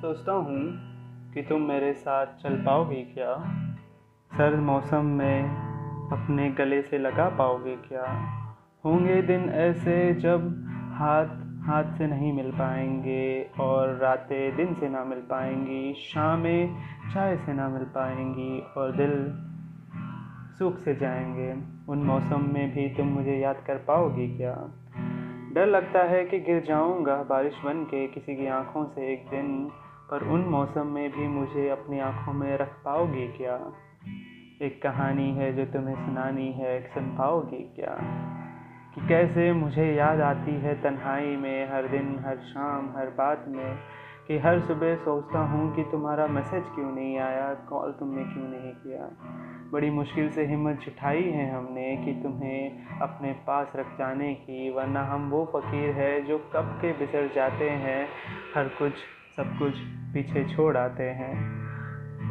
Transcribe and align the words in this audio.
सोचता 0.00 0.32
हूँ 0.32 0.60
कि 1.34 1.42
तुम 1.42 1.62
मेरे 1.62 1.92
साथ 1.92 2.26
चल 2.26 2.54
पाओगे 2.56 3.02
क्या? 3.02 3.34
सर्द 4.32 4.58
मौसम 4.58 5.04
में 5.04 5.42
अपने 6.12 6.50
गले 6.50 6.82
से 6.82 6.98
लगा 6.98 7.28
पाओगे 7.28 7.76
क्या? 7.76 8.04
होंगे 8.84 9.22
दिन 9.22 9.48
ऐसे 9.48 10.14
जब 10.14 10.64
हाथ 10.92 11.26
हाथ 11.66 11.84
से 11.98 12.06
नहीं 12.06 12.32
मिल 12.32 12.50
पाएँगे 12.50 13.50
और 13.60 13.88
रातें 13.96 14.56
दिन 14.56 14.74
से 14.74 14.88
ना 14.88 15.04
मिल 15.04 15.18
पाएँगी, 15.18 15.94
शामें 15.94 16.76
चाय 17.14 17.36
से 17.36 17.52
ना 17.52 17.68
मिल 17.68 17.82
पाएँगी 17.82 18.64
और 18.76 18.92
दिल 18.92 19.32
सूख 20.58 20.78
से 20.78 20.94
जाएँगे। 20.94 21.52
उन 21.88 21.98
मौसम 21.98 22.50
में 22.52 22.74
भी 22.74 22.88
तुम 22.88 23.06
मुझे 23.06 23.36
याद 23.36 23.56
कर 23.66 23.74
पाओगी 23.74 24.36
क्या? 24.36 24.70
डर 25.54 25.66
लगता 25.66 26.02
है 26.02 26.24
कि 26.24 26.40
गिर 26.40 26.62
जाऊँगा 26.62 27.22
बारिश 27.22 27.54
बन 27.64 27.84
के 27.84 28.06
किसी 28.06 28.36
की 28.36 28.46
आँखों 28.46 28.84
से 28.84 29.12
एक 29.12 29.26
दिन। 29.30 29.70
पर 30.10 30.22
उन 30.22 30.40
मौसम 30.40 30.86
में 30.86 31.12
भी 31.12 31.28
मुझे 31.28 31.68
अपनी 31.68 32.00
आँखों 32.00 32.32
में 32.32 32.58
रख 32.58 32.72
पाओगी 32.84 33.28
क्या? 33.28 33.72
एक 34.62 34.82
कहानी 34.82 35.30
है 35.30 35.52
जो 35.52 35.64
तुम्हें 35.72 35.94
सुनानी 35.94 36.52
है 36.52 36.82
सुन 36.82 37.04
पाओगे 37.04 37.56
क्या? 37.56 37.98
कि 38.94 39.08
कैसे 39.08 39.52
मुझे 39.52 39.94
याद 39.94 40.20
आती 40.20 40.60
है 40.60 40.82
तन्हाई 40.82 41.36
में, 41.36 41.72
हर 41.72 41.88
दिन, 41.88 42.22
हर 42.26 42.36
शाम, 42.36 42.94
हर 42.96 43.06
बात 43.06 43.44
में, 43.48 43.78
कि 44.26 44.38
हर 44.38 44.60
सुबह 44.60 44.96
सोचता 44.96 45.38
हूँ 45.38 45.76
कि 45.76 45.82
तुम्हारा 45.82 46.26
मैसेज 46.26 46.64
क्यों 46.74 46.92
नहीं 46.92 47.18
आया, 47.18 47.54
कॉल 47.54 47.92
तुमने 47.92 48.24
क्यों 48.24 48.48
नहीं 48.48 48.72
किया? 48.72 49.10
बड़ी 49.72 49.90
मुश्किल 49.90 50.30
से 50.30 50.46
हिम्मत 50.46 50.78
जुटाई 50.78 51.22
है 51.22 51.50
हमने 51.50 51.96
कि 51.96 52.12
तुम्हें 52.22 52.86
अपने 53.02 53.32
पास 53.32 53.72
रख 53.76 53.98
जाने 53.98 54.34
की, 54.34 54.70
वरना 54.70 55.02
हम 55.02 55.30
वो 55.30 55.44
फ़कीर 55.44 55.90
है 55.90 56.20
जो 56.20 56.38
कब 56.38 56.78
के 56.82 56.92
बिसर 56.92 57.30
जाते 57.34 57.70
हैं, 57.70 58.08
हर 58.54 58.64
कुछ 58.68 58.92
सब 59.40 59.58
कुछ 59.58 59.78
पीछे 60.14 60.44
छोड़ 60.44 60.76
आते 60.76 61.02
हैं। 61.02 61.60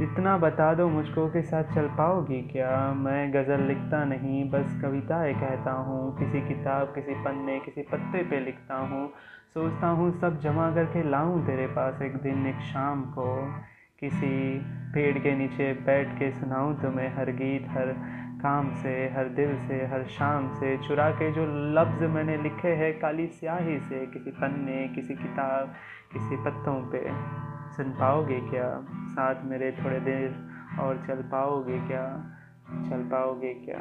इतना 0.01 0.37
बता 0.37 0.73
दो 0.73 0.89
मुझको 0.89 1.27
के 1.27 1.41
साथ 1.41 1.63
चल 1.63 1.87
पाओगी 1.87 2.41
क्या? 2.41 2.93
मैं 2.93 3.33
गज़ल 3.33 3.61
लिखता 3.61 4.05
नहीं, 4.05 4.49
बस 4.49 4.79
कविताएँ 4.81 5.33
कहता 5.33 5.71
हूँ। 5.71 6.19
किसी 6.19 6.41
किताब, 6.41 6.87
किसी 6.87 7.13
पन्ने, 7.13 7.59
किसी 7.59 7.81
पत्ते 7.81 8.23
पे 8.23 8.39
लिखता 8.39 8.75
हूँ। 8.75 9.09
सोचता 9.53 9.87
हूँ 9.87 10.19
सब 10.19 10.39
जमा 10.39 10.71
करके 10.71 11.09
लाऊँ 11.09 11.47
तेरे 11.47 11.67
पास 11.67 12.01
एक 12.01 12.15
दिन 12.15 12.47
एक 12.47 12.55
शाम 12.55 13.01
को। 13.01 13.53
किसी 13.99 14.61
पेड़ 14.89 15.19
के 15.19 15.35
नीचे 15.35 15.73
बैठ 15.73 16.07
के 16.19 16.31
सुनाऊं 16.31 16.75
तुम्हें 16.75 17.15
हर 17.15 17.31
गीत, 17.31 17.67
हर 17.69 17.85
काम 18.41 18.75
से, 18.75 19.09
हर 19.09 19.29
दिल 19.29 19.57
से, 19.67 19.85
हर 19.85 20.03
शाम 20.03 20.49
से। 20.53 20.77
चुरा 20.77 21.11
के 21.11 21.31
जो 21.31 21.45
लफ्ज़ 21.47 22.03
मैंने 22.03 22.37
लिखे 22.37 22.67
हैं, 22.67 22.99
काली 22.99 23.27
स्याही 23.27 23.79
से, 23.79 24.05
किसी 24.05 24.31
पन्ने, 24.31 24.87
किसी 24.87 25.15
किताब, 25.15 25.73
किसी 26.13 26.35
पत्तों 26.35 26.81
पे। 26.81 27.07
सुन 27.75 27.91
पाओगे 27.99 28.39
क्या? 28.39 28.85
साथ 28.93 29.35
मेरे 29.45 29.71
थोड़े 29.71 29.99
देर 29.99 30.49
और 30.79 30.97
चल 31.07 31.15
पाओगे 31.15 31.79
क्या? 31.79 32.31
चल 32.89 33.09
पाओगे 33.11 33.53
क्या? 33.53 33.79